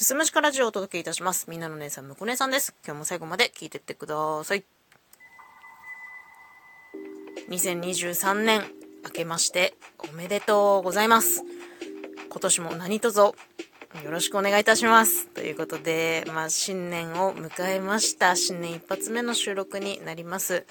[0.00, 1.44] すすむしかラジオをお届けいたします。
[1.50, 2.74] みんなの姉さん、むこ姉さんです。
[2.86, 4.64] 今日も最後まで聞いてってください。
[7.50, 8.62] 2023年、
[9.04, 11.44] 明けましておめでとうございます。
[12.30, 13.34] 今年も何卒よ
[14.10, 15.26] ろしくお願いいたします。
[15.28, 18.36] ということで、まあ、新年を迎えました。
[18.36, 20.64] 新年一発目の収録になります。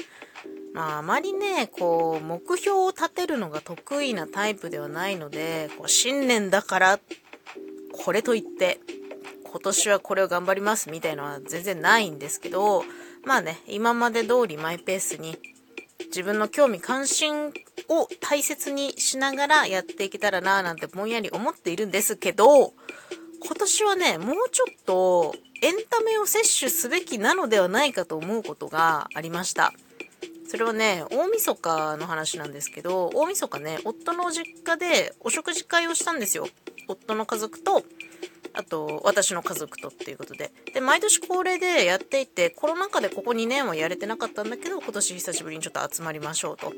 [0.73, 6.99] まあ、あまりね、こう、目標を立てるのが得意なタイプではないので、こう新年だから、
[7.91, 8.79] これといって、
[9.51, 12.83] 今年はこれを頑張りますみたいなのは全然ないんですけど、
[13.25, 15.37] まあね、今まで通りマイペースに
[16.05, 17.47] 自分の興味関心
[17.87, 22.73] を大切にしながらやっていけたらなぁなんてぼんやり思っているんですけど、
[23.41, 29.73] 今年はね、もうちょっとエンタメを摂取すべきなのではないかと思うことがありました。
[30.47, 36.47] それはね、大晦日の話なんですけど、大晦日ね、夫の実家でお食事会をしたんですよ。
[36.87, 37.83] 夫の家族と、
[38.69, 40.51] と、私の家族とっていうことで。
[40.73, 46.73] で、毎年恒例でやっていて、コロナ禍でここ2年はやれてなかったんだけど、今年久しぶりにちょっと集まりましょうと。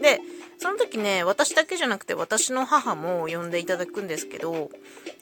[0.00, 0.20] で、
[0.58, 4.70] その時ね、私だけじゃなくて私の母も呼んでいただくんですけど、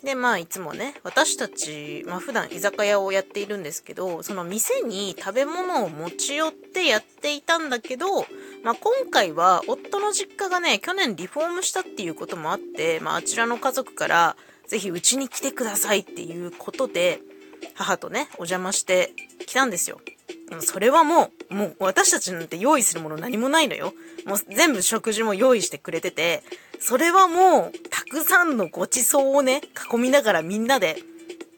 [0.03, 8.23] で、まあいつもね、私たち、まあ普段居酒屋をやっているんですけど、その店に食べ物を持ち寄ってやっていたんだけど、
[8.65, 14.37] まあ今回は夫の実家がね、去年リフォームしたっていうこともあって、まああちらの家族から、
[14.69, 17.21] ぜひうちに来てくださいっていうことで、
[17.75, 19.13] 母とね、お邪魔して
[19.47, 20.01] 来たんですよ。
[20.49, 23.95] でもそれはもう、もう私たちなんて用意するもの何もないのよ。
[24.27, 26.43] もう全部食事も用意してくれてて、
[26.79, 30.99] それはもうたくさんのごちそうをね、囲みながらみんなで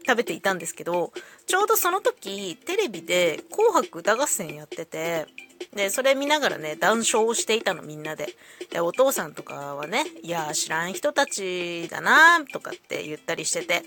[0.06, 1.12] 食べていたんですけど、
[1.46, 5.26] ちょうどその時、テレビで紅白歌合戦やってて、
[5.74, 8.34] で、それ見ながらね、談笑をしていたのみんなで。
[8.70, 13.82] で、お父さんとかはね、いや、知らん人たちだなとかって言ったりしてて。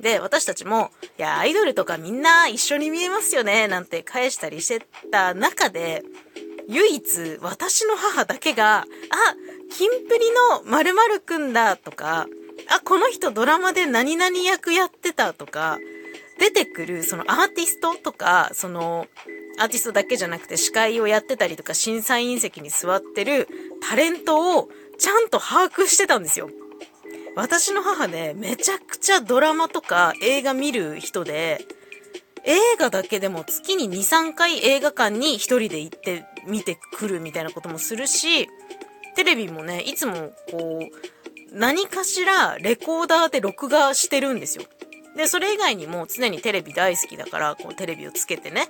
[0.00, 6.02] で、私たちも、いや、アイドルとかみんな一緒に見えますよね、なんて返したりしてた中で、
[6.68, 8.84] 唯一私の母だけが、あ、
[9.70, 12.26] キンプリの〇〇くんだとか、
[12.68, 15.78] あ、この人ドラマで何々役やってたとか、
[16.38, 19.06] 出てくるそのアーティストとか、その、
[19.58, 23.48] アーティストだけじゃなくて司会をやってたりとか審査員席に座ってる
[23.80, 26.48] タレントをちゃんと把握してたんですよ。
[27.36, 31.64] 私の母ね、めちゃくちゃドラマとか映画見る人で、
[32.44, 38.48] 映画だけでも月に2、3回映画館に一人で行って見てくるみたいなこともするし、
[39.16, 44.64] テレビもね、いつもこう、何かしらレコーダーで録画してるんですよ。
[45.16, 48.68] で、それ以外にも常にテレビ大好きだから、こうテレビをつけてね、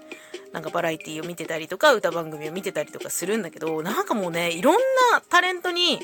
[0.53, 4.75] なんかバラエティーを見てたりとか、歌番組を見てたりとかするんだけど、なんかもうね、いろん
[5.13, 6.01] なタレントに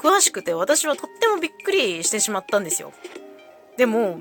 [0.00, 2.92] 詳しくて、私はとってもびっくりしてしまったんですよ。
[3.76, 4.20] でも、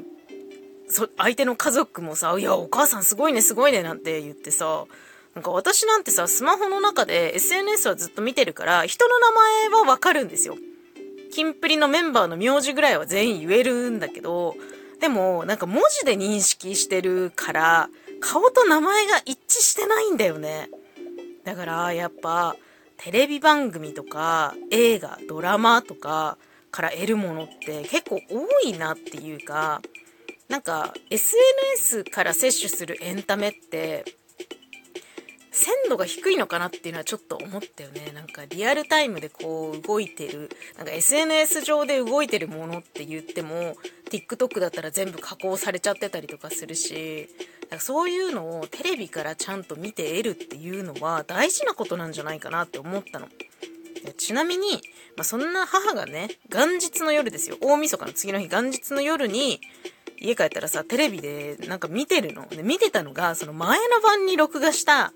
[1.18, 4.86] 相手の家族もさ、いや、お母さんすごいね、すごいね、なんて言ってさ、
[5.34, 10.58] なんか私なんてさ、スマホの中で SNS はずっと見てるから、人の名前はわかるんですよ。
[11.32, 14.56] キンプリのメンバーの名字ぐらいは全員言えるんだけど、
[15.01, 17.89] でも、なんか文字で認識してるから、
[18.19, 20.69] 顔と名前が一致してないんだよね。
[21.44, 22.56] だから、やっぱ、
[22.97, 26.38] テレビ番組とか、映画、ドラマとか
[26.69, 29.81] から得るものって結構多いなっていうか、
[30.50, 34.06] なんか、SNS から摂取するエンタメって、
[35.61, 38.11] 鮮度が低いのかなっていうのはちょっと思ったよね。
[38.16, 43.75] なんかリアルタイムでこう動いてる、なんか SNS 上で動いてるものって言っても、
[44.09, 47.29] TikTok だったら全部加工されちゃってたりとかするし、
[47.69, 53.28] なんかそういうのをテレビからちゃんと見て得るっていうのは大事なことなんじゃないかなって思ったの。
[54.17, 54.81] ちなみに、
[55.16, 57.57] まあ、そんな母がね、元日の夜ですよ。
[57.61, 59.61] 大晦日の次の日、元日の夜に、
[60.17, 62.47] 家帰ったらさ、テレビでなんか見てるの。
[62.47, 65.13] で、見てたのが、その前の晩に録画した、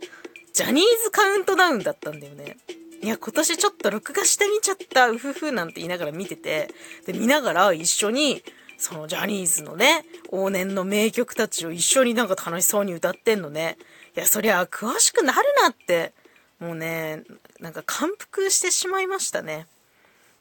[0.56, 2.56] ジャニーズカウントダウンだったんだよね。
[3.04, 6.70] いや、今年ちょっと録画してみちゃった、うふふなんて言いながら見てて、
[7.06, 8.42] で、見ながら一緒に、
[8.78, 13.78] そのジャニーズのね、往年の名曲たちを一緒になんか楽しそうに歌ってんのね。
[14.16, 16.13] いや、そりゃ詳しくなるなって、
[16.60, 17.25] もうね、
[17.60, 19.68] なんか感服してしまいましたね。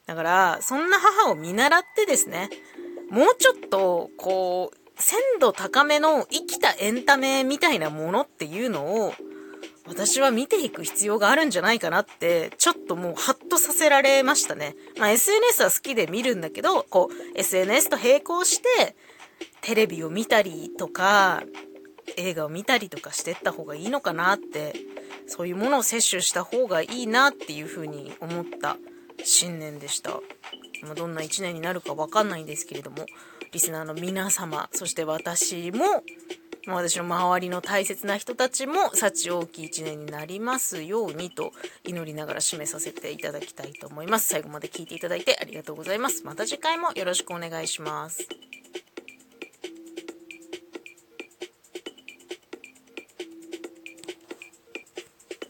[0.05, 2.49] だから、そんな母を見習ってですね、
[3.09, 9.13] もうちょっと、こう、鮮度高めの生きたエンタメみたいなものっていうのを、
[9.87, 14.75] 私は見ていく必要があるんじゃないかなって、ちょっともうハッとさせられましたね。
[14.97, 18.95] まあ SNS は好きで見るんだけど、こう SNS と並行して
[19.61, 21.43] テレビを見たりとか、
[22.17, 24.73] 映画を見たりとかしてった方がいいのかなって、
[25.27, 28.77] そういうものを摂取した方がいいなっていうふうに思った
[29.23, 30.21] 新年でした。
[30.83, 33.05] まあ、どんな一年になるかわかんないんですけれども、
[33.51, 36.03] リスナーの皆様、そして私も、
[36.67, 41.53] 私の周りの大切な人たちも幸大きい一年になりますようにと
[41.83, 44.29] 祈りながら締めさせていただきたいと思います。
[44.29, 46.23] 最後まで聞いていただいてありがとうございます。
[46.23, 48.27] また次回もよろしくお願いします。